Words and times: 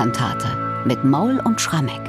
Solokantate 0.00 0.48
mit 0.86 1.04
Maul 1.04 1.40
und 1.44 1.60
Schrammeck. 1.60 2.00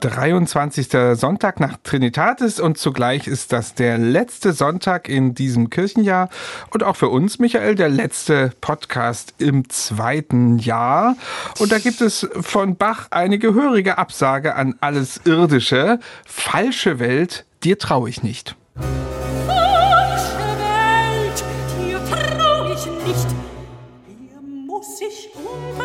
23. 0.00 0.88
Sonntag 1.14 1.58
nach 1.58 1.78
Trinitatis 1.82 2.60
und 2.60 2.76
zugleich 2.76 3.26
ist 3.26 3.50
das 3.50 3.72
der 3.72 3.96
letzte 3.96 4.52
Sonntag 4.52 5.08
in 5.08 5.34
diesem 5.34 5.70
Kirchenjahr 5.70 6.28
und 6.68 6.82
auch 6.82 6.96
für 6.96 7.08
uns, 7.08 7.38
Michael, 7.38 7.76
der 7.76 7.88
letzte 7.88 8.52
Podcast 8.60 9.32
im 9.38 9.70
zweiten 9.70 10.58
Jahr. 10.58 11.16
Und 11.58 11.72
da 11.72 11.78
gibt 11.78 12.02
es 12.02 12.28
von 12.38 12.76
Bach 12.76 13.06
eine 13.10 13.38
gehörige 13.38 13.96
Absage 13.96 14.54
an 14.54 14.74
alles 14.80 15.18
Irdische. 15.24 15.98
Falsche 16.26 16.98
Welt, 16.98 17.46
dir 17.64 17.78
traue 17.78 18.10
ich 18.10 18.22
nicht. 18.22 18.54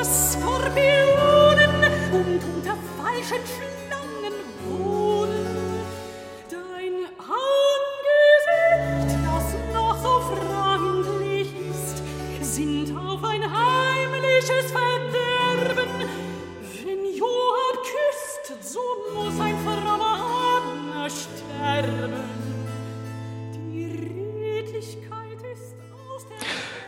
Skorpionen 0.04 1.72
und 2.12 2.42
unter 2.56 2.76
falschen 2.98 3.44
Schlangen 3.46 4.36
wohnen. 4.66 5.82
Dein 6.50 6.96
Angesicht, 7.18 9.12
das 9.26 9.48
noch 9.74 9.98
so 10.02 10.14
freundlich 10.36 11.50
ist, 11.70 11.98
sind 12.56 12.88
auf 12.98 13.24
ein 13.24 13.44
heimliches 13.44 14.72
Verderben. 14.72 15.92
Wenn 16.84 17.02
Johann 17.16 17.78
küsst, 17.84 18.46
so 18.74 18.84
muss 19.14 19.38
er 19.40 19.47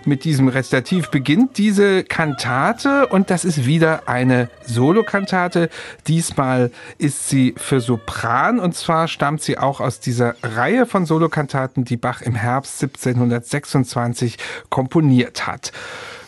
mit 0.10 0.26
diesem 0.26 0.50
Rezitativ 0.50 1.10
beginnt 1.10 1.58
diese 1.58 2.04
Kantate 2.04 3.08
und 3.08 3.30
das 3.30 3.46
ist 3.46 3.66
wieder 3.66 4.10
eine 4.10 4.50
Solokantate. 4.66 5.70
Diesmal 6.08 6.72
ist 6.98 7.30
sie 7.30 7.56
für 7.56 7.80
Sopran 7.80 8.60
und 8.60 8.76
zwar 8.76 9.08
stammt 9.08 9.42
sie 9.42 9.58
auch 9.58 9.80
aus 9.80 10.02
dieser 10.02 10.36
Reihe 10.44 10.86
von 10.86 11.06
Solokantaten, 11.06 11.86
die 11.86 11.96
Bach 11.96 12.22
im 12.22 12.36
Herbst 12.36 12.84
1726 12.84 14.38
komponiert 14.70 15.48
hat. 15.48 15.72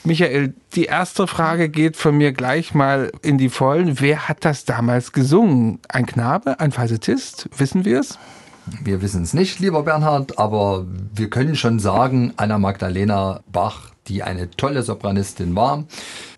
Michael, 0.03 0.53
die 0.73 0.85
erste 0.85 1.27
Frage 1.27 1.69
geht 1.69 1.97
von 1.97 2.17
mir 2.17 2.31
gleich 2.31 2.73
mal 2.73 3.11
in 3.21 3.37
die 3.37 3.49
Vollen. 3.49 3.99
Wer 3.99 4.27
hat 4.27 4.45
das 4.45 4.65
damals 4.65 5.11
gesungen? 5.11 5.79
Ein 5.89 6.05
Knabe, 6.05 6.59
ein 6.59 6.71
Falsettist? 6.71 7.49
Wissen 7.57 7.85
wir 7.85 7.99
es? 7.99 8.17
Wir 8.65 9.01
wissen 9.01 9.23
es 9.23 9.33
nicht, 9.33 9.59
lieber 9.59 9.83
Bernhard, 9.83 10.37
aber 10.37 10.85
wir 11.13 11.29
können 11.29 11.55
schon 11.55 11.79
sagen, 11.79 12.33
Anna 12.37 12.59
Magdalena 12.59 13.41
Bach, 13.51 13.91
die 14.07 14.23
eine 14.23 14.51
tolle 14.51 14.83
Sopranistin 14.83 15.55
war, 15.55 15.85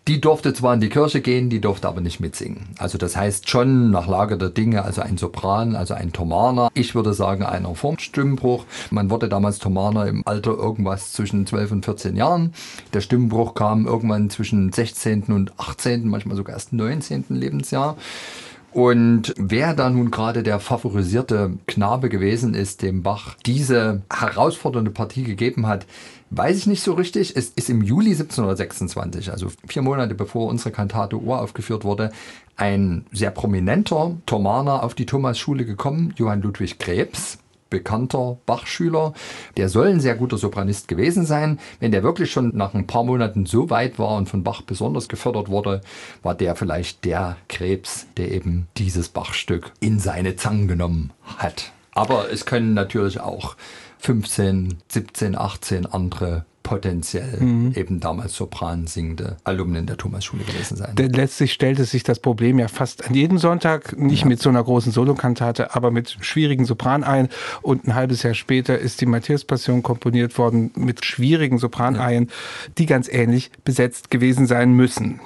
die 0.08 0.20
durfte 0.20 0.54
zwar 0.54 0.74
in 0.74 0.82
die 0.82 0.90
Kirche 0.90 1.22
gehen, 1.22 1.50
die 1.50 1.62
durfte 1.62 1.88
aber 1.88 2.02
nicht 2.02 2.20
mitsingen. 2.20 2.68
Also 2.78 2.98
das 2.98 3.16
heißt 3.16 3.50
schon 3.50 3.90
nach 3.90 4.08
Lage 4.08 4.38
der 4.38 4.50
Dinge, 4.50 4.84
also 4.84 5.02
ein 5.02 5.18
Sopran, 5.18 5.76
also 5.76 5.94
ein 5.94 6.12
Thomaner. 6.12 6.70
Ich 6.74 6.94
würde 6.94 7.14
sagen, 7.14 7.44
einer 7.44 7.74
Formstimmbruch. 7.74 8.66
Man 8.90 9.10
wurde 9.10 9.30
damals 9.30 9.60
Thomaner 9.60 10.08
im 10.08 10.24
Alter 10.26 10.52
irgendwas 10.52 11.14
zwischen 11.14 11.48
12 11.48 11.72
und 11.72 11.86
14 11.86 12.18
Jahren. 12.18 12.54
Der 12.94 13.00
Stimmbruch 13.00 13.54
kam 13.54 13.86
irgendwann 13.86 14.30
zwischen 14.30 14.74
16. 14.74 15.24
und 15.28 15.58
18., 15.58 16.08
manchmal 16.08 16.36
sogar 16.36 16.56
erst 16.56 16.74
19. 16.74 17.26
Lebensjahr. 17.30 17.96
Und 18.74 19.34
wer 19.38 19.76
da 19.76 19.90
nun 19.90 20.10
gerade 20.10 20.42
der 20.42 20.60
favorisierte 20.60 21.54
Knabe 21.68 22.10
gewesen 22.10 22.56
ist, 22.56 22.82
dem 22.82 23.04
Bach 23.04 23.36
diese 23.46 24.02
herausfordernde 24.12 24.90
Partie 24.90 25.24
gegeben 25.24 25.68
hat, 25.68 25.86
weiß 26.32 26.58
ich 26.58 26.68
nicht 26.68 26.82
so 26.82 26.94
richtig. 26.94 27.36
Es 27.36 27.50
ist 27.50 27.70
im 27.70 27.84
Juli 27.84 28.12
1726, 28.12 29.32
also 29.32 29.50
vier 29.68 29.84
Monate 29.84 30.16
bevor 30.16 30.48
unsere 30.48 30.72
Kantate 30.72 31.18
uraufgeführt 31.18 31.84
wurde, 31.84 32.12
ein 32.56 33.06
sehr 33.12 33.30
prominenter 33.30 34.18
Thomaner 34.26 34.84
auf 34.84 34.96
die 34.96 35.06
Thomasschule 35.06 35.66
gekommen, 35.66 36.14
Johann 36.18 36.42
Ludwig 36.42 36.80
Krebs 36.80 37.38
bekannter 37.74 38.38
Bachschüler. 38.46 39.14
Der 39.58 39.68
soll 39.68 39.88
ein 39.88 40.00
sehr 40.00 40.14
guter 40.14 40.38
Sopranist 40.38 40.88
gewesen 40.88 41.26
sein. 41.26 41.60
Wenn 41.80 41.92
der 41.92 42.04
wirklich 42.04 42.32
schon 42.32 42.56
nach 42.56 42.76
ein 42.76 42.86
paar 42.86 43.04
Monaten 43.04 43.48
so 43.48 43.72
weit 43.72 43.98
war 43.98 44.16
und 44.16 44.30
von 44.30 44.44
Bach 44.44 44.62
besonders 44.62 45.10
gefördert 45.10 45.50
wurde, 45.50 45.82
war 46.22 46.36
der 46.36 46.56
vielleicht 46.56 47.04
der 47.04 47.36
Krebs, 47.50 48.06
der 48.16 48.32
eben 48.32 48.68
dieses 48.78 49.10
Bachstück 49.10 49.72
in 49.80 49.98
seine 49.98 50.36
Zangen 50.36 50.68
genommen 50.68 51.14
hat. 51.38 51.72
Aber 51.96 52.32
es 52.32 52.46
können 52.46 52.76
natürlich 52.76 53.20
auch 53.20 53.56
15, 53.98 54.78
17, 54.90 55.36
18 55.36 55.88
andere 55.88 56.46
potenziell 56.74 57.40
mhm. 57.40 57.74
eben 57.76 58.00
damals 58.00 58.36
Sopran 58.36 58.88
singende 58.88 59.38
Alumnen 59.44 59.86
der 59.86 59.96
Thomasschule 59.96 60.44
gewesen 60.44 60.76
sein. 60.76 60.96
Denn 60.96 61.14
letztlich 61.14 61.54
stellte 61.54 61.86
sich 61.86 62.02
das 62.02 62.20
Problem 62.20 62.58
ja 62.58 62.68
fast 62.68 63.08
an 63.08 63.14
jedem 63.14 63.38
Sonntag, 63.38 63.96
nicht 63.96 64.22
ja. 64.22 64.28
mit 64.28 64.42
so 64.42 64.50
einer 64.50 64.64
großen 64.64 64.92
Solokantate, 64.92 65.76
aber 65.76 65.92
mit 65.92 66.18
schwierigen 66.22 66.66
Sopran 66.66 67.04
ein. 67.04 67.30
Und 67.62 67.88
ein 67.88 67.94
halbes 67.94 68.24
Jahr 68.24 68.34
später 68.34 68.80
ist 68.80 69.02
die 69.02 69.06
Matthäus-Passion 69.06 69.84
komponiert 69.84 70.40
worden 70.40 70.72
mit 70.76 71.06
schwierigen 71.06 71.60
Sopraneien, 71.60 72.26
ja. 72.26 72.72
die 72.80 72.88
ganz 72.88 73.08
ähnlich 73.08 73.52
besetzt 73.64 74.10
gewesen 74.10 74.48
sein 74.48 74.74
müssen. 74.74 75.20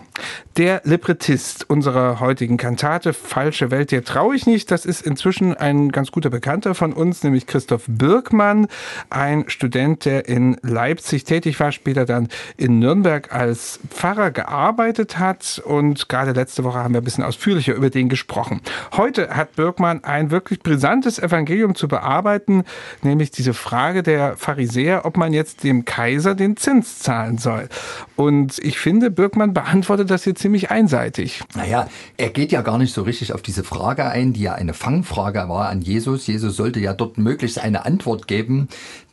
Der 0.57 0.81
Librettist 0.85 1.69
unserer 1.69 2.19
heutigen 2.19 2.57
Kantate 2.57 3.13
Falsche 3.13 3.69
Welt, 3.69 3.91
der 3.91 4.03
traue 4.03 4.35
ich 4.35 4.47
nicht, 4.47 4.71
das 4.71 4.85
ist 4.85 5.05
inzwischen 5.05 5.55
ein 5.55 5.89
ganz 5.89 6.11
guter 6.11 6.31
Bekannter 6.31 6.73
von 6.73 6.93
uns, 6.93 7.23
nämlich 7.23 7.45
Christoph 7.45 7.83
Birkmann, 7.87 8.67
ein 9.11 9.45
Student, 9.49 10.05
der 10.05 10.27
in 10.27 10.57
Leipzig 10.63 11.25
tätig 11.25 11.59
war, 11.59 11.71
später 11.71 12.05
dann 12.05 12.29
in 12.57 12.79
Nürnberg 12.79 13.31
als 13.31 13.79
Pfarrer 13.89 14.31
gearbeitet 14.31 15.19
hat 15.19 15.61
und 15.63 16.09
gerade 16.09 16.31
letzte 16.31 16.63
Woche 16.63 16.79
haben 16.79 16.95
wir 16.95 17.01
ein 17.01 17.03
bisschen 17.03 17.23
ausführlicher 17.23 17.75
über 17.75 17.91
den 17.91 18.09
gesprochen. 18.09 18.61
Heute 18.93 19.35
hat 19.35 19.55
Birkmann 19.55 20.03
ein 20.03 20.31
wirklich 20.31 20.61
brisantes 20.61 21.19
Evangelium 21.19 21.75
zu 21.75 21.87
bearbeiten, 21.87 22.63
nämlich 23.03 23.29
diese 23.29 23.53
Frage 23.53 24.01
der 24.01 24.37
Pharisäer, 24.37 25.05
ob 25.05 25.17
man 25.17 25.33
jetzt 25.33 25.63
dem 25.63 25.85
Kaiser 25.85 26.33
den 26.33 26.57
Zins 26.57 26.97
zahlen 26.99 27.37
soll. 27.37 27.69
Und 28.15 28.57
ich 28.57 28.79
finde, 28.79 29.11
Birkmann 29.11 29.53
beantwortet 29.53 30.06
das 30.07 30.23
hier 30.23 30.35
ziemlich 30.35 30.71
einseitig. 30.71 31.43
Naja, 31.55 31.87
er 32.17 32.29
geht 32.29 32.51
ja 32.51 32.61
gar 32.61 32.77
nicht 32.77 32.93
so 32.93 33.03
richtig 33.03 33.33
auf 33.33 33.41
diese 33.41 33.63
Frage 33.63 34.05
ein, 34.05 34.33
die 34.33 34.41
ja 34.41 34.53
eine 34.53 34.73
Fangfrage 34.73 35.47
war 35.49 35.69
an 35.69 35.81
Jesus. 35.81 36.27
Jesus 36.27 36.55
sollte 36.55 36.79
ja 36.79 36.93
dort 36.93 37.17
möglichst 37.17 37.59
eine 37.59 37.85
Antwort 37.85 38.27
geben, 38.27 38.69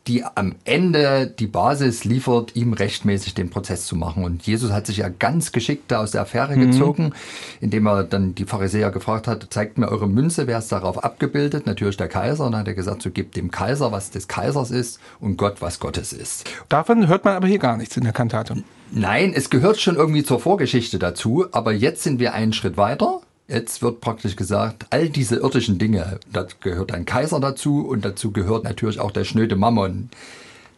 die 0.07 0.23
am 0.23 0.55
Ende 0.65 1.27
die 1.27 1.47
Basis 1.47 2.03
liefert, 2.03 2.55
ihm 2.55 2.73
rechtmäßig 2.73 3.33
den 3.33 3.49
Prozess 3.49 3.85
zu 3.87 3.95
machen. 3.95 4.23
Und 4.23 4.45
Jesus 4.45 4.71
hat 4.71 4.85
sich 4.85 4.97
ja 4.97 5.09
ganz 5.09 5.51
geschickt 5.51 5.85
da 5.91 5.99
aus 5.99 6.11
der 6.11 6.21
Affäre 6.21 6.55
mhm. 6.55 6.71
gezogen, 6.71 7.13
indem 7.59 7.87
er 7.87 8.03
dann 8.03 8.35
die 8.35 8.45
Pharisäer 8.45 8.91
gefragt 8.91 9.27
hat, 9.27 9.47
zeigt 9.49 9.77
mir 9.77 9.87
eure 9.87 10.07
Münze, 10.07 10.47
wer 10.47 10.59
ist 10.59 10.71
darauf 10.71 11.03
abgebildet? 11.03 11.65
Natürlich 11.65 11.97
der 11.97 12.07
Kaiser. 12.07 12.45
Und 12.45 12.51
dann 12.51 12.61
hat 12.61 12.67
er 12.67 12.75
gesagt, 12.75 13.01
so 13.01 13.09
gibt 13.09 13.35
dem 13.35 13.49
Kaiser, 13.49 13.91
was 13.91 14.11
des 14.11 14.27
Kaisers 14.27 14.69
ist 14.69 14.99
und 15.19 15.37
Gott, 15.37 15.61
was 15.61 15.79
Gottes 15.79 16.13
ist. 16.13 16.49
Davon 16.69 17.07
hört 17.07 17.25
man 17.25 17.35
aber 17.35 17.47
hier 17.47 17.59
gar 17.59 17.77
nichts 17.77 17.97
in 17.97 18.03
der 18.03 18.13
Kantate. 18.13 18.63
Nein, 18.91 19.33
es 19.35 19.49
gehört 19.49 19.79
schon 19.79 19.95
irgendwie 19.95 20.23
zur 20.23 20.39
Vorgeschichte 20.39 20.99
dazu, 20.99 21.47
aber 21.51 21.73
jetzt 21.73 22.03
sind 22.03 22.19
wir 22.19 22.33
einen 22.33 22.53
Schritt 22.53 22.77
weiter. 22.77 23.21
Jetzt 23.47 23.81
wird 23.81 24.01
praktisch 24.01 24.35
gesagt, 24.35 24.87
all 24.89 25.09
diese 25.09 25.37
irdischen 25.37 25.77
Dinge, 25.77 26.19
da 26.31 26.47
gehört 26.61 26.91
ein 26.91 27.05
Kaiser 27.05 27.39
dazu 27.39 27.85
und 27.87 28.03
dazu 28.03 28.31
gehört 28.31 28.63
natürlich 28.63 28.99
auch 28.99 29.11
der 29.11 29.23
schnöde 29.23 29.55
Mammon. 29.55 30.09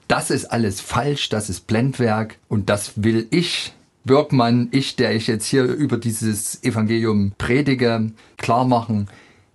Das 0.08 0.32
ist 0.32 0.46
alles 0.46 0.82
falsch, 0.82 1.30
das 1.30 1.50
ist 1.50 1.68
Blendwerk 1.68 2.38
und 2.50 2.70
das 2.70 2.94
will 2.96 3.28
ich, 3.30 3.74
Birkmann, 4.06 4.70
ich, 4.72 4.96
der 4.96 5.14
ich 5.14 5.28
jetzt 5.28 5.46
hier 5.46 5.64
über 5.64 5.98
dieses 5.98 6.64
Evangelium 6.64 7.34
predige, 7.38 8.12
klar 8.38 8.66
machen. 8.66 9.10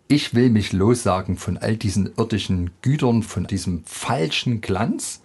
Ich 0.09 0.35
will 0.35 0.51
mich 0.51 0.73
lossagen 0.73 1.37
von 1.39 1.57
all 1.57 1.77
diesen 1.77 2.11
irdischen 2.19 2.71
Gütern, 2.83 3.23
von 3.23 3.47
diesem 3.47 3.83
falschen 3.85 4.61
Glanz 4.61 5.21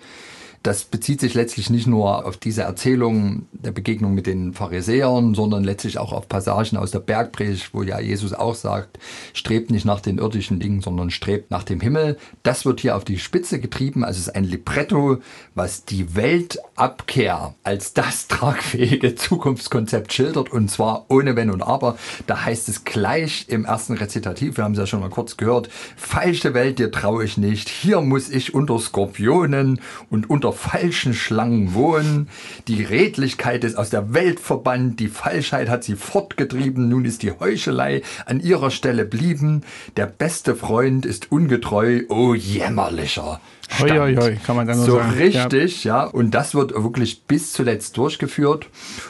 das 0.68 0.84
bezieht 0.84 1.22
sich 1.22 1.34
letztlich 1.34 1.70
nicht 1.70 1.88
nur 1.88 2.26
auf 2.26 2.36
diese 2.36 2.64
Erzählung 2.64 3.46
der 3.54 3.72
Begegnung 3.72 4.14
mit 4.14 4.28
den 4.28 4.54
Pharisäern, 4.54 5.34
sondern 5.34 5.64
letztlich 5.64 5.98
auch 5.98 6.12
auf 6.12 6.28
Passagen 6.28 6.76
aus 6.76 6.92
der 6.92 7.00
Bergpredigt, 7.00 7.74
wo 7.74 7.84
ja 7.84 8.02
Jesus 8.02 8.34
auch 8.34 8.54
sagt, 8.54 9.00
strebt 9.34 9.72
nicht 9.72 9.86
nach 9.86 10.02
den 10.02 10.18
irdischen 10.18 10.60
Dingen, 10.60 10.82
sondern 10.82 11.10
strebt 11.10 11.52
nach 11.52 11.64
dem 11.64 11.80
Himmel. 11.80 12.18
Das 12.44 12.66
wird 12.66 12.82
hier 12.82 12.98
auf 12.98 13.06
die 13.06 13.18
Spitze 13.18 13.62
getrieben. 13.62 14.04
Also 14.04 14.20
es 14.20 14.28
ist 14.28 14.36
ein 14.36 14.44
Libretto, 14.44 15.20
was 15.56 15.86
die 15.86 16.16
Weltabkehr 16.16 17.56
als 17.64 17.94
das 17.94 18.28
tragfähige 18.28 19.16
Zukunftskonzept 19.16 20.12
schildert 20.12 20.52
und 20.52 20.70
zwar 20.70 21.06
ohne 21.08 21.38
Wenn 21.38 21.50
und 21.50 21.62
Aber. 21.62 21.98
Da 22.26 22.44
heißt 22.44 22.68
es 22.68 22.84
gleich 22.84 23.46
im 23.48 23.64
ersten 23.64 23.94
Rezitativ, 23.94 24.58
wir 24.58 24.66
haben 24.66 24.74
es 24.74 24.80
ja 24.80 24.86
schon 24.86 25.00
mal 25.00 25.10
kurz 25.10 25.38
gehört, 25.38 25.70
falsche 25.96 26.54
Welt, 26.54 26.80
dir 26.80 26.92
traue 26.92 27.24
ich 27.24 27.38
nicht. 27.38 27.70
Hier 27.70 28.02
muss 28.02 28.30
ich 28.30 28.54
unter 28.54 28.78
Skorpionen 28.80 29.80
und 30.10 30.30
unter 30.30 30.57
falschen 30.58 31.14
Schlangen 31.14 31.74
wohnen. 31.74 32.28
Die 32.68 32.84
Redlichkeit 32.84 33.64
ist 33.64 33.78
aus 33.78 33.90
der 33.90 34.14
Welt 34.14 34.40
verbannt, 34.40 35.00
die 35.00 35.08
Falschheit 35.08 35.70
hat 35.70 35.84
sie 35.86 35.96
fortgetrieben, 35.96 36.90
nun 36.90 37.06
ist 37.06 37.24
die 37.24 37.32
Heuchelei 37.32 38.02
an 38.26 38.42
ihrer 38.42 38.72
Stelle 38.72 39.06
blieben. 39.06 39.64
Der 39.96 40.08
beste 40.08 40.56
Freund 40.56 41.06
ist 41.06 41.32
ungetreu, 41.32 42.02
oh 42.10 42.34
jämmerlicher. 42.34 43.40
Stand. 43.70 43.92
Hoi, 43.92 43.98
hoi, 43.98 44.16
hoi, 44.16 44.38
kann 44.46 44.56
man 44.56 44.66
dann 44.66 44.78
so 44.78 44.98
sagen. 44.98 45.12
richtig, 45.12 45.84
ja. 45.84 46.04
ja. 46.04 46.10
Und 46.10 46.32
das 46.32 46.56
wird 46.56 46.74
wirklich 46.74 47.24
bis 47.24 47.52
zuletzt 47.52 47.98
durchgeführt. 47.98 48.68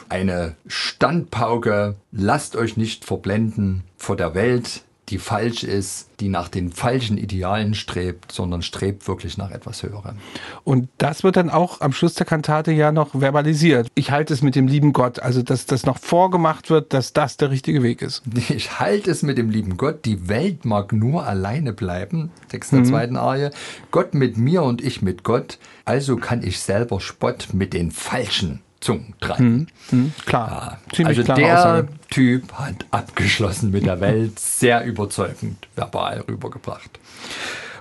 Eine 0.10 0.56
Standpauke, 0.66 1.96
lasst 2.12 2.56
euch 2.56 2.76
nicht 2.76 3.06
verblenden 3.06 3.84
vor 3.98 4.16
der 4.16 4.34
Welt, 4.34 4.82
die 5.09 5.19
falsch 5.19 5.63
ist, 5.63 6.09
die 6.19 6.27
nach 6.27 6.50
den 6.50 6.71
falschen 6.71 7.18
Idealen 7.18 7.75
strebt, 7.75 8.31
sondern 8.31 8.62
strebt 8.62 9.07
wirklich 9.07 9.38
nach 9.38 9.51
etwas 9.51 9.83
Höherem. 9.83 10.18
Und 10.65 10.89
das 10.98 11.24
wird 11.24 11.38
dann 11.38 11.50
auch 11.50 11.80
am 11.80 11.94
Schluss 11.94 12.15
der 12.15 12.25
Kantate 12.25 12.71
ja 12.71 12.92
noch 12.92 13.18
verbalisiert. 13.18 13.88
Ich 13.95 14.12
halte 14.12 14.33
es 14.33 14.42
mit 14.42 14.56
dem 14.56 14.68
lieben 14.68 14.92
Gott, 14.92 15.19
also 15.19 15.42
dass 15.42 15.65
das 15.65 15.86
noch 15.86 15.98
vorgemacht 15.98 16.69
wird, 16.69 16.94
dass 16.94 17.13
das 17.13 17.38
der 17.38 17.51
richtige 17.51 17.83
Weg 17.83 18.01
ist. 18.01 18.24
Ich 18.57 18.80
halte 18.80 19.12
es 19.12 19.24
mit 19.24 19.38
dem 19.38 19.50
lieben 19.50 19.77
Gott, 19.77 20.06
die 20.06 20.30
Welt 20.30 20.65
mag 20.65 20.94
nur 20.94 21.25
alleine 21.25 21.74
bleiben, 21.74 22.31
Text 22.50 22.71
der 22.71 22.80
mhm. 22.80 22.86
zweiten 22.86 23.15
Arie, 23.18 23.50
Gott 23.92 24.13
mit 24.13 24.38
mir 24.38 24.63
und 24.63 24.81
ich 24.81 25.01
mit 25.01 25.24
Gott, 25.24 25.60
also 25.86 26.15
kann 26.15 26.44
ich 26.44 26.60
selber 26.60 27.00
Spott 27.00 27.50
mit 27.53 27.74
den 27.74 27.92
Falschen 27.92 28.62
Zungen 28.79 29.13
treiben. 29.19 29.68
Hm, 29.89 30.00
hm, 30.00 30.13
klar. 30.25 30.79
Ja, 30.94 31.06
also 31.06 31.24
der 31.24 31.35
Aussage. 31.35 31.88
Typ 32.09 32.53
hat 32.53 32.85
abgeschlossen 32.91 33.71
mit 33.71 33.85
der 33.85 34.00
Welt, 34.00 34.39
sehr 34.39 34.83
überzeugend 34.85 35.68
verbal 35.75 36.24
rübergebracht. 36.27 37.00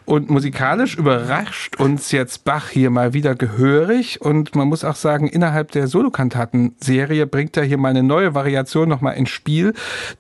Und 0.07 0.31
musikalisch 0.31 0.97
überrascht 0.97 1.77
uns 1.81 2.13
jetzt 2.13 2.45
Bach 2.45 2.69
hier 2.69 2.91
mal 2.91 3.13
wieder 3.13 3.35
gehörig. 3.35 4.21
Und 4.21 4.55
man 4.55 4.69
muss 4.69 4.85
auch 4.85 4.95
sagen, 4.95 5.27
innerhalb 5.27 5.73
der 5.73 5.89
Solokantaten-Serie 5.89 7.27
bringt 7.27 7.57
er 7.57 7.65
hier 7.65 7.77
mal 7.77 7.89
eine 7.89 8.05
neue 8.05 8.33
Variation 8.33 8.89
nochmal 8.89 9.17
ins 9.17 9.31
Spiel. 9.31 9.75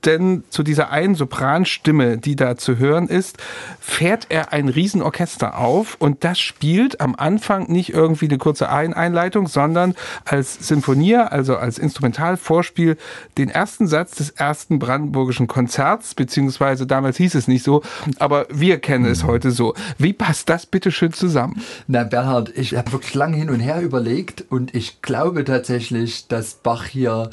Denn 0.04 0.42
zu 0.50 0.64
dieser 0.64 0.90
einen 0.90 1.14
Sopranstimme, 1.14 2.18
die 2.18 2.34
da 2.34 2.56
zu 2.56 2.78
hören 2.78 3.06
ist, 3.06 3.38
fährt 3.78 4.26
er 4.28 4.52
ein 4.52 4.68
Riesenorchester 4.68 5.56
auf. 5.56 5.96
Und 6.00 6.24
das 6.24 6.40
spielt 6.40 7.00
am 7.00 7.14
Anfang 7.14 7.70
nicht 7.70 7.94
irgendwie 7.94 8.26
eine 8.26 8.38
kurze 8.38 8.68
Einleitung, 8.70 9.46
sondern 9.46 9.94
als 10.24 10.66
Sinfonie, 10.66 11.14
also 11.14 11.58
als 11.58 11.78
Instrumentalvorspiel, 11.78 12.96
den 13.38 13.50
ersten 13.50 13.86
Satz 13.86 14.16
des 14.16 14.30
ersten 14.30 14.80
brandenburgischen 14.80 15.46
Konzerts, 15.46 16.16
beziehungsweise 16.16 16.88
damals 16.88 17.18
hieß 17.18 17.36
es 17.36 17.46
nicht 17.46 17.62
so, 17.62 17.82
aber 18.18 18.46
wir 18.50 18.80
kennen 18.80 19.04
es 19.04 19.22
heute 19.22 19.52
so. 19.52 19.75
Wie 19.98 20.12
passt 20.12 20.48
das 20.48 20.66
bitte 20.66 20.90
schön 20.90 21.12
zusammen? 21.12 21.62
Na, 21.86 22.04
Bernhard, 22.04 22.56
ich 22.56 22.74
habe 22.76 22.92
wirklich 22.92 23.14
lange 23.14 23.36
hin 23.36 23.50
und 23.50 23.60
her 23.60 23.80
überlegt 23.80 24.44
und 24.48 24.74
ich 24.74 25.02
glaube 25.02 25.44
tatsächlich, 25.44 26.28
dass 26.28 26.54
Bach 26.54 26.84
hier 26.84 27.30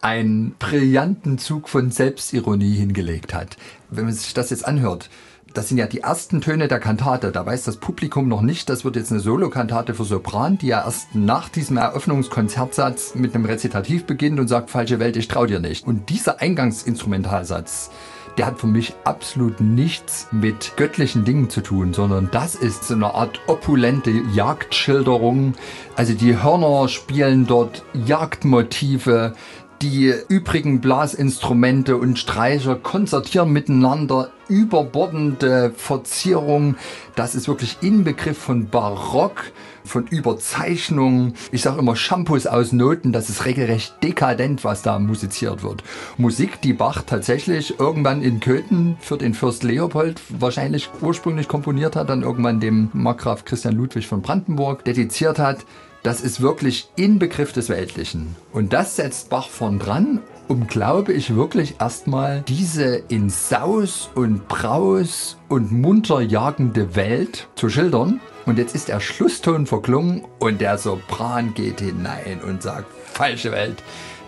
einen 0.00 0.54
brillanten 0.58 1.38
Zug 1.38 1.68
von 1.68 1.90
Selbstironie 1.90 2.74
hingelegt 2.74 3.34
hat. 3.34 3.56
Wenn 3.90 4.06
man 4.06 4.14
sich 4.14 4.32
das 4.32 4.50
jetzt 4.50 4.66
anhört, 4.66 5.10
das 5.54 5.68
sind 5.68 5.78
ja 5.78 5.86
die 5.86 6.00
ersten 6.00 6.40
Töne 6.40 6.68
der 6.68 6.78
Kantate. 6.78 7.32
Da 7.32 7.44
weiß 7.44 7.64
das 7.64 7.76
Publikum 7.76 8.28
noch 8.28 8.40
nicht, 8.40 8.68
das 8.68 8.84
wird 8.84 8.96
jetzt 8.96 9.10
eine 9.10 9.20
Solokantate 9.20 9.94
für 9.94 10.04
Sopran, 10.04 10.58
die 10.58 10.68
ja 10.68 10.84
erst 10.84 11.14
nach 11.14 11.48
diesem 11.48 11.76
Eröffnungskonzertsatz 11.76 13.14
mit 13.14 13.34
einem 13.34 13.44
Rezitativ 13.44 14.04
beginnt 14.04 14.38
und 14.38 14.48
sagt, 14.48 14.70
falsche 14.70 15.00
Welt, 15.00 15.16
ich 15.16 15.28
trau 15.28 15.46
dir 15.46 15.58
nicht. 15.58 15.86
Und 15.86 16.08
dieser 16.08 16.40
Eingangsinstrumentalsatz, 16.40 17.90
der 18.40 18.46
hat 18.46 18.58
für 18.58 18.68
mich 18.68 18.94
absolut 19.04 19.60
nichts 19.60 20.26
mit 20.30 20.72
göttlichen 20.78 21.26
Dingen 21.26 21.50
zu 21.50 21.60
tun, 21.60 21.92
sondern 21.92 22.30
das 22.32 22.54
ist 22.54 22.84
so 22.84 22.94
eine 22.94 23.14
Art 23.14 23.38
opulente 23.48 24.10
Jagdschilderung. 24.32 25.52
Also 25.94 26.14
die 26.14 26.42
Hörner 26.42 26.88
spielen 26.88 27.46
dort 27.46 27.84
Jagdmotive, 27.92 29.34
die 29.82 30.14
übrigen 30.28 30.80
Blasinstrumente 30.80 31.98
und 31.98 32.18
Streicher 32.18 32.76
konzertieren 32.76 33.52
miteinander 33.52 34.30
überbordende 34.48 35.74
Verzierung. 35.76 36.76
Das 37.16 37.34
ist 37.34 37.46
wirklich 37.46 37.76
Inbegriff 37.82 38.38
von 38.38 38.70
Barock, 38.70 39.52
von 39.90 40.06
Überzeichnung. 40.06 41.34
Ich 41.52 41.62
sage 41.62 41.80
immer 41.80 41.96
Shampoos 41.96 42.46
aus 42.46 42.72
Noten. 42.72 43.12
Das 43.12 43.28
ist 43.28 43.44
regelrecht 43.44 43.94
dekadent, 44.02 44.64
was 44.64 44.82
da 44.82 44.98
musiziert 44.98 45.62
wird. 45.62 45.82
Musik, 46.16 46.60
die 46.62 46.72
Bach 46.72 47.02
tatsächlich 47.02 47.78
irgendwann 47.78 48.22
in 48.22 48.40
Köthen 48.40 48.96
für 49.00 49.18
den 49.18 49.34
Fürst 49.34 49.64
Leopold 49.64 50.20
wahrscheinlich 50.28 50.88
ursprünglich 51.00 51.48
komponiert 51.48 51.96
hat, 51.96 52.08
dann 52.08 52.22
irgendwann 52.22 52.60
dem 52.60 52.90
Markgraf 52.92 53.44
Christian 53.44 53.74
Ludwig 53.74 54.06
von 54.06 54.22
Brandenburg 54.22 54.84
dediziert 54.84 55.38
hat 55.38 55.66
das 56.02 56.22
ist 56.22 56.40
wirklich 56.40 56.88
Inbegriff 56.96 57.52
des 57.52 57.68
Weltlichen. 57.68 58.34
Und 58.52 58.72
das 58.72 58.96
setzt 58.96 59.28
Bach 59.28 59.48
vorn 59.48 59.78
dran, 59.78 60.20
um, 60.48 60.66
glaube 60.66 61.12
ich, 61.12 61.34
wirklich 61.34 61.76
erstmal 61.78 62.42
diese 62.48 62.96
in 63.08 63.28
Saus 63.28 64.08
und 64.14 64.48
Braus 64.48 65.36
und 65.48 65.72
munter 65.72 66.20
jagende 66.22 66.96
Welt 66.96 67.48
zu 67.54 67.68
schildern. 67.68 68.20
Und 68.46 68.58
jetzt 68.58 68.74
ist 68.74 68.88
der 68.88 69.00
Schlusston 69.00 69.66
verklungen 69.66 70.24
und 70.38 70.60
der 70.60 70.78
Sopran 70.78 71.54
geht 71.54 71.80
hinein 71.80 72.40
und 72.42 72.62
sagt, 72.62 72.86
falsche 73.12 73.52
Welt 73.52 73.82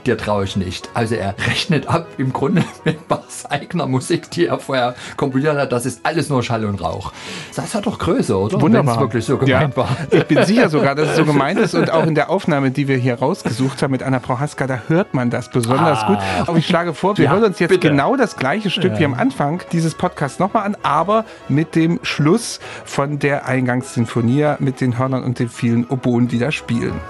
dir 0.07 0.17
traue 0.17 0.45
ich 0.45 0.57
nicht. 0.57 0.89
Also 0.95 1.15
er 1.15 1.35
rechnet 1.47 1.89
ab 1.89 2.07
im 2.19 2.33
Grunde 2.33 2.65
mit 2.85 3.09
Bachs 3.09 3.47
eigener 3.47 3.87
Musik, 3.87 4.31
die 4.31 4.47
er 4.47 4.59
vorher 4.59 4.95
komponiert 5.17 5.57
hat. 5.57 5.73
Das 5.73 5.87
ist 5.87 6.01
alles 6.05 6.29
nur 6.29 6.43
Schall 6.43 6.65
und 6.65 6.83
Rauch. 6.83 7.13
Das 7.55 7.75
hat 7.75 7.87
doch 7.87 7.99
Größe, 7.99 8.37
oder? 8.37 8.61
Wunderbar. 8.61 8.97
Wenn 8.97 9.03
wirklich 9.03 9.25
so 9.25 9.39
gemeint 9.39 9.77
ja. 9.77 9.77
war. 9.77 9.97
Ich 10.11 10.25
bin 10.25 10.45
sicher 10.45 10.69
sogar, 10.69 10.95
dass 10.95 11.11
es 11.11 11.17
so 11.17 11.25
gemeint 11.33 11.59
ist 11.59 11.75
und 11.75 11.91
auch 11.91 12.07
in 12.07 12.15
der 12.15 12.31
Aufnahme, 12.31 12.71
die 12.71 12.89
wir 12.89 12.97
hier 12.97 13.19
rausgesucht 13.19 13.83
haben 13.83 13.93
mit 13.93 14.03
Anna 14.03 14.19
Prohaska, 14.19 14.67
da 14.67 14.83
hört 14.89 15.15
man 15.15 15.31
das 15.31 15.51
besonders 15.51 16.01
ah. 16.03 16.07
gut. 16.07 16.19
Aber 16.49 16.59
ich 16.59 16.67
schlage 16.67 16.95
vor, 16.95 17.19
wir 17.19 17.27
ja, 17.27 17.33
hören 17.33 17.45
uns 17.45 17.59
jetzt 17.59 17.71
bitte. 17.71 17.89
genau 17.89 18.17
das 18.17 18.37
gleiche 18.37 18.71
Stück 18.71 18.93
ja. 18.93 18.99
wie 18.99 19.05
am 19.05 19.15
Anfang 19.15 19.63
dieses 19.73 19.95
Podcasts 19.95 20.39
nochmal 20.39 20.65
an, 20.65 20.77
aber 20.83 21.25
mit 21.49 21.75
dem 21.75 22.01
Schluss 22.03 22.61
von 22.85 23.19
der 23.19 23.47
Eingangssinfonie 23.47 24.55
mit 24.59 24.81
den 24.81 24.99
Hörnern 24.99 25.25
und 25.25 25.39
den 25.39 25.49
vielen 25.49 25.87
Oboen, 25.87 26.29
die 26.29 26.39
da 26.39 26.51
spielen. 26.51 27.01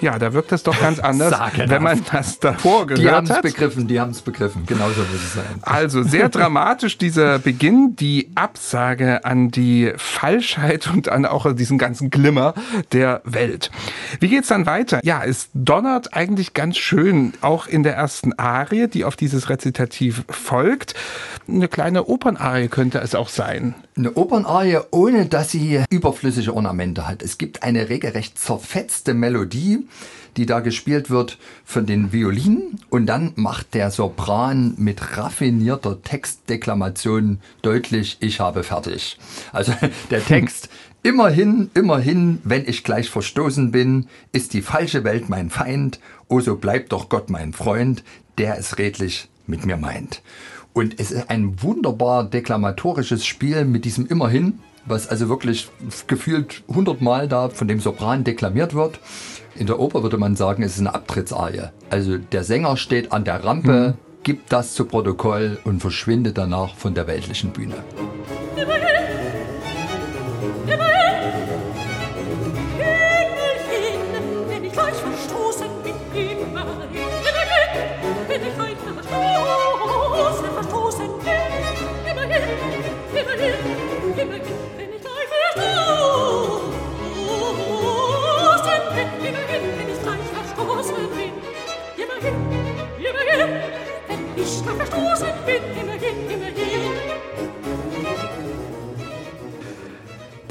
Ja, 0.00 0.18
da 0.18 0.32
wirkt 0.32 0.52
es 0.52 0.62
doch 0.62 0.78
ganz 0.80 0.98
anders, 1.00 1.34
wenn 1.56 1.82
man 1.82 2.02
das 2.10 2.38
davor 2.38 2.86
gehört 2.86 3.02
die 3.02 3.10
haben's 3.10 3.30
hat. 3.30 3.44
Die 3.44 3.46
haben 3.46 3.46
es 3.46 3.52
begriffen, 3.52 3.86
die 3.86 4.00
haben 4.00 4.10
es 4.10 4.22
begriffen. 4.22 4.66
Genauso 4.66 5.00
muss 5.00 5.22
es 5.22 5.34
sein. 5.34 5.44
Also 5.62 6.02
sehr 6.02 6.28
dramatisch 6.28 6.98
dieser 6.98 7.38
Beginn, 7.38 7.96
die 7.96 8.30
Absage 8.34 9.24
an 9.24 9.50
die 9.50 9.92
Falschheit 9.96 10.88
und 10.92 11.08
an 11.08 11.26
auch 11.26 11.52
diesen 11.54 11.78
ganzen 11.78 12.10
Glimmer 12.10 12.54
der 12.92 13.20
Welt. 13.24 13.70
Wie 14.20 14.28
geht's 14.28 14.48
dann 14.48 14.66
weiter? 14.66 15.00
Ja, 15.02 15.22
es 15.24 15.50
donnert 15.54 16.14
eigentlich 16.14 16.54
ganz 16.54 16.76
schön, 16.76 17.32
auch 17.40 17.66
in 17.66 17.82
der 17.82 17.94
ersten 17.94 18.38
Arie, 18.38 18.88
die 18.88 19.04
auf 19.04 19.16
dieses 19.16 19.48
Rezitativ 19.48 20.24
folgt. 20.28 20.94
Eine 21.52 21.66
kleine 21.66 22.06
Opernarie 22.06 22.68
könnte 22.68 22.98
es 23.00 23.16
auch 23.16 23.28
sein. 23.28 23.74
Eine 23.96 24.16
Opernarie, 24.16 24.78
ohne 24.92 25.26
dass 25.26 25.50
sie 25.50 25.82
überflüssige 25.90 26.54
Ornamente 26.54 27.08
hat. 27.08 27.22
Es 27.22 27.38
gibt 27.38 27.64
eine 27.64 27.88
regelrecht 27.88 28.38
zerfetzte 28.38 29.14
Melodie, 29.14 29.86
die 30.36 30.46
da 30.46 30.60
gespielt 30.60 31.10
wird 31.10 31.38
von 31.64 31.86
den 31.86 32.12
Violinen 32.12 32.80
und 32.88 33.06
dann 33.06 33.32
macht 33.34 33.74
der 33.74 33.90
Sopran 33.90 34.74
mit 34.76 35.16
raffinierter 35.16 36.02
Textdeklamation 36.02 37.40
deutlich, 37.62 38.18
ich 38.20 38.38
habe 38.38 38.62
fertig. 38.62 39.18
Also 39.52 39.72
der 40.10 40.24
Text, 40.24 40.68
immerhin, 41.02 41.70
immerhin, 41.74 42.38
wenn 42.44 42.68
ich 42.68 42.84
gleich 42.84 43.10
verstoßen 43.10 43.72
bin, 43.72 44.06
ist 44.30 44.54
die 44.54 44.62
falsche 44.62 45.02
Welt 45.02 45.28
mein 45.28 45.50
Feind, 45.50 45.98
oh 46.28 46.38
so 46.38 46.54
bleibt 46.54 46.92
doch 46.92 47.08
Gott 47.08 47.28
mein 47.28 47.52
Freund, 47.52 48.04
der 48.38 48.56
ist 48.56 48.78
redlich 48.78 49.28
mit 49.50 49.66
mir 49.66 49.76
meint. 49.76 50.22
Und 50.72 50.98
es 51.00 51.10
ist 51.10 51.28
ein 51.28 51.62
wunderbar 51.62 52.24
deklamatorisches 52.24 53.26
Spiel 53.26 53.64
mit 53.64 53.84
diesem 53.84 54.06
Immerhin, 54.06 54.60
was 54.86 55.08
also 55.08 55.28
wirklich 55.28 55.68
gefühlt 56.06 56.62
hundertmal 56.68 57.28
da 57.28 57.48
von 57.48 57.68
dem 57.68 57.80
Sopran 57.80 58.24
deklamiert 58.24 58.74
wird. 58.74 59.00
In 59.56 59.66
der 59.66 59.80
Oper 59.80 60.02
würde 60.02 60.16
man 60.16 60.36
sagen, 60.36 60.62
es 60.62 60.74
ist 60.74 60.80
eine 60.80 60.94
Abtrittsarie. 60.94 61.70
Also 61.90 62.18
der 62.18 62.44
Sänger 62.44 62.76
steht 62.76 63.12
an 63.12 63.24
der 63.24 63.44
Rampe, 63.44 63.94
mhm. 63.98 64.22
gibt 64.22 64.52
das 64.52 64.74
zu 64.74 64.84
Protokoll 64.84 65.58
und 65.64 65.80
verschwindet 65.80 66.38
danach 66.38 66.74
von 66.76 66.94
der 66.94 67.06
weltlichen 67.06 67.50
Bühne. 67.50 67.74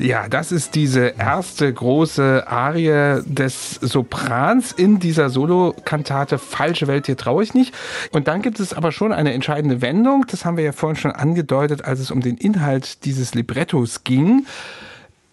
Ja, 0.10 0.28
das 0.28 0.52
ist 0.52 0.74
diese 0.74 1.14
erste 1.20 1.72
große 1.72 2.48
Arie 2.48 3.22
des 3.28 3.76
Soprans 3.76 4.72
in 4.72 4.98
dieser 4.98 5.30
Solokantate 5.30 6.40
Falsche 6.40 6.88
Welt, 6.88 7.06
hier 7.06 7.16
traue 7.16 7.44
ich 7.44 7.54
nicht. 7.54 7.76
Und 8.12 8.28
dann 8.28 8.42
gibt 8.42 8.60
es 8.60 8.74
aber 8.74 8.92
schon 8.92 9.14
eine 9.14 9.34
entscheidende 9.34 9.84
Wendung. 9.84 10.26
Das 10.28 10.46
haben 10.46 10.58
wir 10.58 10.64
ja 10.64 10.72
vorhin 10.72 10.96
schon 10.96 11.12
angedeutet, 11.12 11.86
als 11.86 12.00
es 12.00 12.10
um 12.10 12.22
den 12.22 12.38
Inhalt 12.38 13.06
dieses 13.06 13.36
Librettos 13.36 14.04
ging 14.04 14.48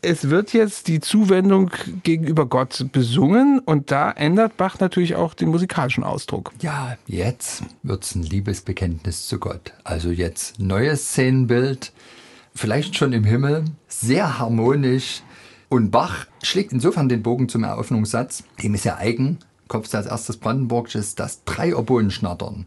es 0.02 0.28
wird 0.28 0.52
jetzt 0.52 0.88
die 0.88 1.00
Zuwendung 1.00 1.70
gegenüber 2.04 2.46
Gott 2.46 2.86
besungen 2.92 3.58
und 3.58 3.90
da 3.90 4.10
ändert 4.10 4.56
Bach 4.56 4.78
natürlich 4.78 5.16
auch 5.16 5.34
den 5.34 5.48
musikalischen 5.48 6.04
Ausdruck. 6.04 6.52
Ja, 6.60 6.96
jetzt 7.06 7.62
wird 7.82 8.04
es 8.04 8.14
ein 8.14 8.22
Liebesbekenntnis 8.22 9.26
zu 9.26 9.38
Gott. 9.40 9.72
Also 9.82 10.10
jetzt 10.10 10.60
neues 10.60 11.08
Szenenbild, 11.08 11.92
vielleicht 12.56 12.96
schon 12.96 13.12
im 13.12 13.24
Himmel, 13.24 13.64
sehr 13.86 14.38
harmonisch. 14.38 15.22
Und 15.68 15.90
Bach 15.90 16.26
schlägt 16.42 16.72
insofern 16.72 17.08
den 17.08 17.22
Bogen 17.22 17.48
zum 17.48 17.64
Eröffnungssatz, 17.64 18.44
dem 18.62 18.74
ist 18.74 18.84
ja 18.84 18.96
eigen, 18.96 19.38
Kopf 19.68 19.92
als 19.94 20.06
erstes 20.06 20.36
Brandenburgisches, 20.36 21.16
dass 21.16 21.44
drei 21.44 21.76
Oboen 21.76 22.10
schnattern. 22.10 22.66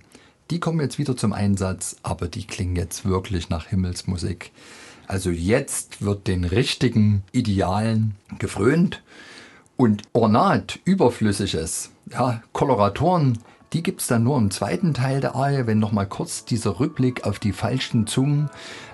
Die 0.51 0.60
kommen 0.60 0.81
jetzt 0.81 0.98
wieder 0.98 1.15
zum 1.15 1.31
Einsatz, 1.31 1.96
aber 2.03 2.27
die 2.27 2.46
klingen 2.46 2.75
jetzt 2.75 3.05
wirklich 3.05 3.50
nach 3.50 3.67
Himmelsmusik. 3.67 4.51
Also 5.08 5.29
jetzt 5.29 6.03
wird 6.03 6.27
den 6.27 6.43
richtigen 6.43 7.24
Idealen 7.31 8.15
gefrönt 8.38 9.01
und 9.77 10.03
Ornat, 10.13 10.79
Überflüssiges, 10.84 11.91
ja, 12.12 12.43
Koloratoren, 12.51 13.39
die 13.74 13.84
gibt 13.84 14.01
es 14.01 14.08
dann 14.08 14.24
nur 14.24 14.38
im 14.38 14.51
zweiten 14.51 14.93
Teil 14.93 15.22
der 15.22 15.36
Arie, 15.36 15.67
wenn 15.67 15.79
nochmal 15.79 16.08
kurz 16.08 16.43
dieser 16.43 16.79
Rückblick 16.79 17.25
auf 17.25 17.39
die 17.39 17.53
falschen 17.53 18.08
Zungen 18.08 18.50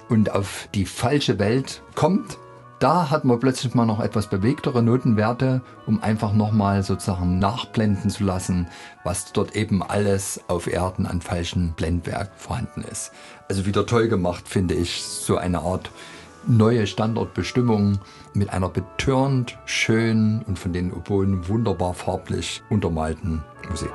und 0.10 0.32
auf 0.32 0.70
die 0.74 0.86
falsche 0.86 1.40
Welt 1.40 1.82
kommt. 1.96 2.38
Da 2.80 3.10
hat 3.10 3.24
man 3.24 3.40
plötzlich 3.40 3.74
mal 3.74 3.86
noch 3.86 4.02
etwas 4.02 4.30
bewegtere 4.30 4.84
Notenwerte, 4.84 5.62
um 5.86 6.04
einfach 6.04 6.34
nochmal 6.34 6.84
sozusagen 6.84 7.40
nachblenden 7.40 8.10
zu 8.10 8.26
lassen, 8.26 8.68
was 9.04 9.32
dort 9.32 9.56
eben 9.56 9.82
alles 9.82 10.42
auf 10.48 10.68
Erden 10.68 11.06
an 11.06 11.22
falschen 11.22 11.74
Blendwerk 11.74 12.32
vorhanden 12.36 12.82
ist. 12.82 13.12
Also 13.48 13.66
wieder 13.66 13.86
toll 13.86 14.10
gemacht, 14.10 14.48
finde 14.48 14.76
ich, 14.76 15.04
so 15.04 15.38
eine 15.38 15.60
Art 15.60 15.90
neue 16.48 16.86
Standortbestimmung 16.86 18.00
mit 18.34 18.52
einer 18.52 18.70
betörend 18.70 19.58
schönen 19.66 20.44
und 20.44 20.60
von 20.60 20.74
den 20.74 20.92
Oboen 20.92 21.48
wunderbar 21.48 21.94
farblich 21.94 22.62
untermalten 22.70 23.44
Musik. 23.70 23.94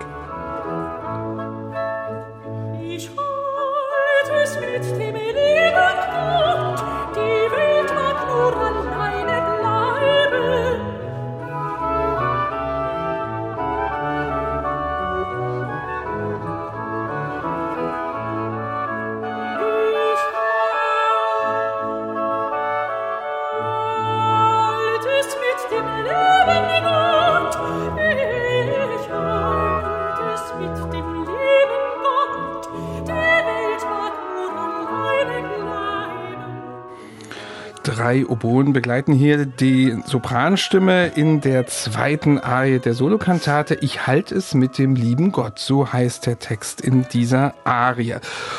Drei 38.10 38.26
Oboen 38.26 38.72
begleiten 38.72 39.12
hier 39.12 39.46
die 39.46 39.96
Sopranstimme 40.04 41.12
in 41.14 41.40
der 41.40 41.68
zweiten 41.68 42.40
Arie 42.40 42.80
der 42.80 42.94
Solokantate. 42.94 43.76
Ich 43.82 44.08
halte 44.08 44.34
es 44.34 44.52
mit 44.52 44.78
dem 44.78 44.96
lieben 44.96 45.30
Gott. 45.30 45.60
So 45.60 45.92
heißt 45.92 46.26
der 46.26 46.40
Text 46.40 46.80
in 46.80 47.06
dieser 47.12 47.54
Arie. 47.62 48.16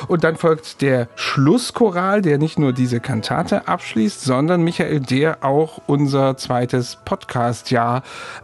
Und 0.07 0.23
dann 0.23 0.37
folgt 0.37 0.81
der 0.81 1.09
Schlusschoral, 1.15 2.21
der 2.21 2.37
nicht 2.37 2.59
nur 2.59 2.71
diese 2.71 3.01
Kantate 3.01 3.67
abschließt, 3.67 4.21
sondern 4.21 4.63
Michael, 4.63 5.01
der 5.01 5.43
auch 5.43 5.81
unser 5.85 6.37
zweites 6.37 6.99
Podcast-Jahr 7.03 8.03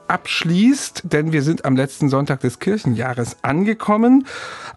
abschließt, 0.10 1.04
denn 1.06 1.32
wir 1.32 1.42
sind 1.42 1.64
am 1.64 1.78
letzten 1.78 2.10
Sonntag 2.10 2.42
des 2.42 2.60
Kirchenjahres 2.60 3.38
angekommen. 3.44 4.28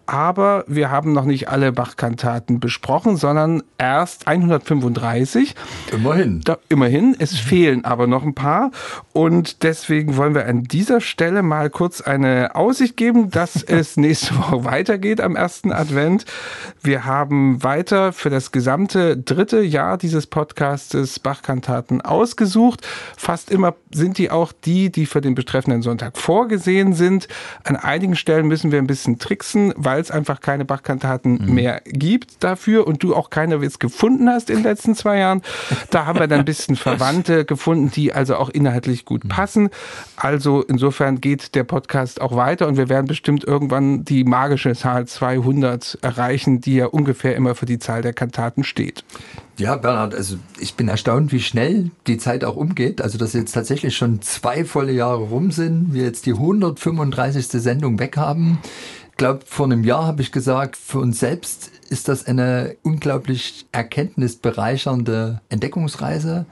Aber 0.05 0.63
wir 0.67 0.91
haben 0.91 1.11
noch 1.11 1.25
nicht 1.25 1.49
alle 1.49 1.73
Bach-Kantaten 1.73 2.61
besprochen, 2.61 3.17
sondern 3.17 3.63
erst 3.77 4.27
135. 4.27 5.55
Immerhin. 5.91 6.20
Da, 6.43 6.57
immerhin. 6.69 7.15
Es 7.17 7.37
fehlen 7.37 7.85
aber 7.85 8.07
noch 8.07 8.23
ein 8.23 8.35
paar. 8.35 8.71
Und 9.13 9.63
deswegen 9.63 10.17
wollen 10.17 10.35
wir 10.35 10.45
an 10.45 10.63
dieser 10.63 11.01
Stelle 11.01 11.41
mal 11.41 11.69
kurz 11.69 12.01
eine 12.01 12.55
Aussicht 12.55 12.97
geben, 12.97 13.31
dass 13.31 13.63
es 13.67 13.97
nächste 13.97 14.37
Woche 14.37 14.65
weitergeht 14.65 15.21
am 15.21 15.35
ersten 15.35 15.71
Advent. 15.71 16.25
Wir 16.81 17.05
haben 17.05 17.63
weiter 17.63 18.13
für 18.13 18.29
das 18.29 18.51
gesamte 18.51 19.17
dritte 19.17 19.61
Jahr 19.61 19.97
dieses 19.97 20.27
Podcastes 20.27 21.19
Bach-Kantaten 21.19 22.01
ausgesucht. 22.01 22.87
Fast 23.17 23.51
immer 23.51 23.75
sind 23.91 24.17
die 24.17 24.29
auch 24.31 24.51
die, 24.51 24.91
die 24.91 25.05
für 25.05 25.21
den 25.21 25.35
betreffenden 25.35 25.81
Sonntag 25.81 26.17
vorgesehen 26.17 26.93
sind. 26.93 27.27
An 27.63 27.75
einigen 27.75 28.15
Stellen 28.15 28.47
müssen 28.47 28.71
wir 28.71 28.79
ein 28.79 28.87
bisschen 28.87 29.17
tricksen, 29.19 29.73
weil 29.75 29.99
es 29.99 30.11
einfach 30.11 30.41
keine 30.41 30.65
Bachkantaten 30.65 31.45
mhm. 31.45 31.53
mehr 31.53 31.81
gibt 31.85 32.43
dafür 32.43 32.85
und 32.85 33.03
du 33.03 33.15
auch 33.15 33.29
keine 33.29 33.61
jetzt 33.71 33.79
gefunden 33.79 34.29
hast 34.29 34.49
in 34.49 34.57
den 34.57 34.63
letzten 34.63 34.95
zwei 34.95 35.17
Jahren. 35.17 35.41
Da 35.89 36.05
haben 36.11 36.19
wir 36.19 36.27
dann 36.27 36.39
ein 36.39 36.45
bisschen 36.45 36.75
Verwandte 36.75 37.45
gefunden, 37.45 37.89
die 37.89 38.13
also 38.13 38.35
auch 38.35 38.49
inhaltlich 38.49 39.05
gut 39.05 39.23
mhm. 39.23 39.29
passen. 39.29 39.69
Also 40.15 40.61
insofern 40.61 41.21
geht 41.21 41.55
der 41.55 41.63
Podcast 41.63 42.21
auch 42.21 42.35
weiter 42.35 42.67
und 42.67 42.77
wir 42.77 42.89
werden 42.89 43.07
bestimmt 43.07 43.43
irgendwann 43.43 44.03
die 44.03 44.23
magische 44.23 44.75
Zahl 44.75 45.07
200 45.07 45.99
erreichen, 46.01 46.61
die 46.61 46.75
ja 46.75 46.85
ungefähr 46.87 47.35
immer 47.35 47.55
für 47.55 47.65
die 47.65 47.79
Zahl 47.79 48.01
der 48.01 48.13
Kantaten 48.13 48.63
steht. 48.63 49.03
Ja, 49.57 49.75
Bernhard, 49.75 50.15
also 50.15 50.37
ich 50.59 50.73
bin 50.73 50.87
erstaunt, 50.87 51.31
wie 51.31 51.39
schnell 51.39 51.91
die 52.07 52.17
Zeit 52.17 52.43
auch 52.43 52.55
umgeht. 52.55 53.01
Also, 53.01 53.17
dass 53.17 53.33
jetzt 53.33 53.51
tatsächlich 53.51 53.95
schon 53.95 54.21
zwei 54.21 54.65
volle 54.65 54.91
Jahre 54.91 55.21
rum 55.21 55.51
sind, 55.51 55.93
wir 55.93 56.03
jetzt 56.03 56.25
die 56.25 56.33
135. 56.33 57.47
Sendung 57.47 57.99
weg 57.99 58.17
haben 58.17 58.59
glaube, 59.21 59.41
vor 59.45 59.67
einem 59.67 59.83
Jahr 59.83 60.07
habe 60.07 60.23
ich 60.23 60.31
gesagt, 60.31 60.75
für 60.75 60.97
uns 60.97 61.19
selbst 61.19 61.69
ist 61.89 62.07
das 62.07 62.25
eine 62.25 62.75
unglaublich 62.81 63.67
erkenntnisbereichernde 63.71 65.41
Entdeckungsreise 65.47 66.47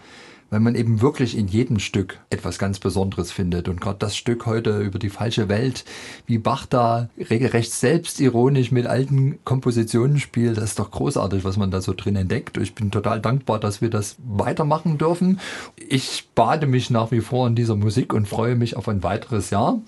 weil 0.50 0.60
man 0.60 0.76
eben 0.76 1.02
wirklich 1.02 1.38
in 1.38 1.48
jedem 1.48 1.80
Stück 1.80 2.20
etwas 2.30 2.60
ganz 2.60 2.80
Besonderes 2.80 3.32
findet. 3.32 3.68
Und 3.68 3.82
gerade 3.82 4.00
das 4.00 4.16
Stück 4.16 4.46
heute 4.46 4.80
über 4.80 5.00
die 5.00 5.10
falsche 5.10 5.50
Welt, 5.50 5.86
wie 6.26 6.38
Bach 6.38 6.66
da 6.66 7.10
regelrecht 7.30 7.72
selbstironisch 7.72 8.72
mit 8.72 8.88
alten 8.88 9.40
Kompositionen 9.44 10.20
spielt, 10.20 10.58
das 10.58 10.66
ist 10.66 10.80
doch 10.80 10.92
großartig, 10.92 11.44
was 11.44 11.58
man 11.58 11.72
da 11.72 11.82
so 11.82 11.94
drin 11.94 12.16
entdeckt. 12.16 12.58
Ich 12.58 12.76
bin 12.76 12.92
total 12.92 13.20
dankbar, 13.20 13.60
dass 13.60 13.82
wir 13.82 13.90
das 13.90 14.18
weitermachen 14.26 14.98
dürfen. 14.98 15.40
Ich 15.76 16.30
bade 16.36 16.68
mich 16.68 16.90
nach 16.90 17.12
wie 17.12 17.22
vor 17.22 17.48
in 17.48 17.56
dieser 17.56 17.76
Musik 17.76 18.14
und 18.14 18.28
freue 18.28 18.56
mich 18.56 18.76
auf 18.76 18.88
ein 18.88 19.04
weiteres 19.04 19.50
Jahr. 19.50 19.80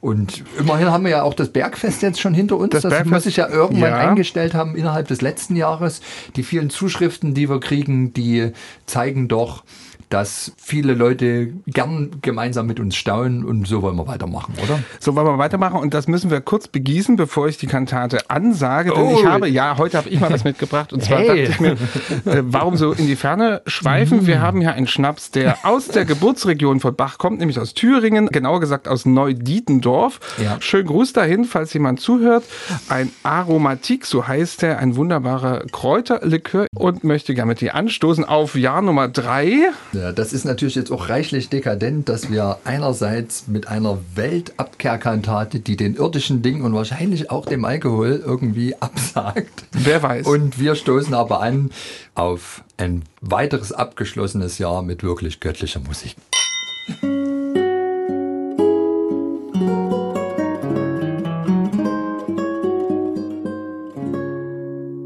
Und 0.00 0.44
immerhin 0.58 0.90
haben 0.90 1.04
wir 1.04 1.10
ja 1.10 1.22
auch 1.22 1.34
das 1.34 1.50
Bergfest 1.50 2.00
jetzt 2.02 2.20
schon 2.20 2.32
hinter 2.32 2.56
uns. 2.56 2.70
Das, 2.70 2.82
das 2.82 3.04
muss 3.04 3.24
sich 3.24 3.36
ja 3.36 3.48
irgendwann 3.48 3.90
ja. 3.90 3.98
eingestellt 3.98 4.54
haben 4.54 4.74
innerhalb 4.74 5.08
des 5.08 5.20
letzten 5.20 5.56
Jahres. 5.56 6.00
Die 6.36 6.42
vielen 6.42 6.70
Zuschriften, 6.70 7.34
die 7.34 7.50
wir 7.50 7.60
kriegen, 7.60 8.14
die 8.14 8.52
zeigen 8.86 9.28
doch, 9.28 9.62
dass 10.10 10.52
viele 10.58 10.94
Leute 10.94 11.52
gern 11.68 12.10
gemeinsam 12.20 12.66
mit 12.66 12.80
uns 12.80 12.96
staunen 12.96 13.44
und 13.44 13.66
so 13.66 13.80
wollen 13.80 13.96
wir 13.96 14.08
weitermachen, 14.08 14.54
oder? 14.62 14.80
So 14.98 15.14
wollen 15.14 15.26
wir 15.26 15.38
weitermachen 15.38 15.78
und 15.78 15.94
das 15.94 16.08
müssen 16.08 16.30
wir 16.30 16.40
kurz 16.40 16.66
begießen, 16.66 17.14
bevor 17.14 17.48
ich 17.48 17.58
die 17.58 17.68
Kantate 17.68 18.28
ansage, 18.28 18.90
denn 18.90 19.02
oh. 19.02 19.18
ich 19.18 19.24
habe, 19.24 19.48
ja, 19.48 19.78
heute 19.78 19.98
habe 19.98 20.08
ich 20.08 20.18
mal 20.18 20.30
was 20.30 20.42
mitgebracht 20.44 20.92
und 20.92 21.02
zwar 21.02 21.18
hey. 21.18 21.26
dachte 21.28 21.40
ich 21.42 21.60
mir, 21.60 21.70
äh, 21.70 22.42
warum 22.42 22.76
so 22.76 22.92
in 22.92 23.06
die 23.06 23.14
Ferne 23.14 23.62
schweifen? 23.66 24.26
Wir 24.26 24.38
mm. 24.38 24.42
haben 24.42 24.60
hier 24.60 24.72
einen 24.72 24.88
Schnaps, 24.88 25.30
der 25.30 25.58
aus 25.62 25.86
der 25.86 26.04
Geburtsregion 26.04 26.80
von 26.80 26.94
Bach 26.96 27.18
kommt, 27.18 27.38
nämlich 27.38 27.60
aus 27.60 27.74
Thüringen, 27.74 28.26
genauer 28.28 28.58
gesagt 28.58 28.88
aus 28.88 29.06
Neudietendorf. 29.06 30.18
Ja. 30.42 30.56
Schönen 30.60 30.88
Gruß 30.88 31.12
dahin, 31.12 31.44
falls 31.44 31.72
jemand 31.72 32.00
zuhört. 32.00 32.44
Ein 32.88 33.12
Aromatik, 33.22 34.06
so 34.06 34.26
heißt 34.26 34.64
er, 34.64 34.78
ein 34.78 34.96
wunderbarer 34.96 35.66
Kräuterlikör 35.70 36.66
und 36.74 37.04
möchte 37.04 37.32
gerne 37.34 37.50
mit 37.50 37.60
dir 37.60 37.76
anstoßen 37.76 38.24
auf 38.24 38.56
Jahr 38.56 38.82
Nummer 38.82 39.06
drei. 39.06 39.70
Ja, 40.00 40.12
das 40.12 40.32
ist 40.32 40.46
natürlich 40.46 40.76
jetzt 40.76 40.90
auch 40.90 41.10
reichlich 41.10 41.50
dekadent, 41.50 42.08
dass 42.08 42.30
wir 42.30 42.58
einerseits 42.64 43.48
mit 43.48 43.68
einer 43.68 43.98
Weltabkehrkantate, 44.14 45.60
die 45.60 45.76
den 45.76 45.94
irdischen 45.94 46.40
Dingen 46.40 46.62
und 46.62 46.72
wahrscheinlich 46.72 47.30
auch 47.30 47.44
dem 47.44 47.66
Alkohol 47.66 48.22
irgendwie 48.24 48.74
absagt. 48.80 49.64
Wer 49.72 50.02
weiß. 50.02 50.26
Und 50.26 50.58
wir 50.58 50.74
stoßen 50.74 51.12
aber 51.12 51.42
an 51.42 51.70
auf 52.14 52.64
ein 52.78 53.02
weiteres 53.20 53.72
abgeschlossenes 53.72 54.56
Jahr 54.56 54.82
mit 54.82 55.02
wirklich 55.02 55.38
göttlicher 55.38 55.80
Musik. 55.80 56.16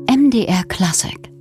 MDR 0.08 0.62
Classic 0.68 1.34